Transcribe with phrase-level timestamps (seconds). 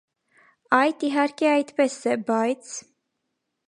[0.77, 2.77] -Այդ, իհարկե, այդպես է, բայց…